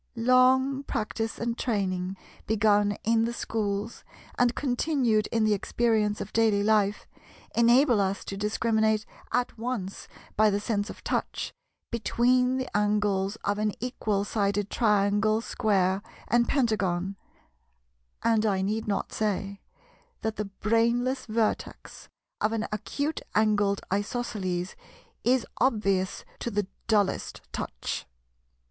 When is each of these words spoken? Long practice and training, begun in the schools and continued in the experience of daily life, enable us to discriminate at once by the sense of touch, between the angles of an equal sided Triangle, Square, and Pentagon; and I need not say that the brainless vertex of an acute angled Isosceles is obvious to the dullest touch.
Long 0.15 0.81
practice 0.81 1.37
and 1.37 1.55
training, 1.55 2.17
begun 2.47 2.97
in 3.03 3.25
the 3.25 3.33
schools 3.33 4.03
and 4.35 4.55
continued 4.55 5.27
in 5.27 5.43
the 5.43 5.53
experience 5.53 6.19
of 6.19 6.33
daily 6.33 6.63
life, 6.63 7.05
enable 7.53 8.01
us 8.01 8.25
to 8.25 8.35
discriminate 8.35 9.05
at 9.31 9.59
once 9.59 10.07
by 10.35 10.49
the 10.49 10.59
sense 10.59 10.89
of 10.89 11.03
touch, 11.03 11.53
between 11.91 12.57
the 12.57 12.75
angles 12.75 13.35
of 13.43 13.59
an 13.59 13.73
equal 13.79 14.23
sided 14.25 14.71
Triangle, 14.71 15.39
Square, 15.39 16.01
and 16.27 16.47
Pentagon; 16.49 17.15
and 18.23 18.43
I 18.43 18.63
need 18.63 18.87
not 18.87 19.13
say 19.13 19.61
that 20.21 20.35
the 20.35 20.45
brainless 20.45 21.27
vertex 21.27 22.09
of 22.41 22.53
an 22.53 22.65
acute 22.71 23.21
angled 23.35 23.81
Isosceles 23.93 24.75
is 25.23 25.45
obvious 25.59 26.25
to 26.39 26.49
the 26.49 26.65
dullest 26.87 27.41
touch. 27.51 28.07